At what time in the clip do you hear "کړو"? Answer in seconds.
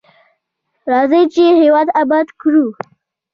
2.41-2.65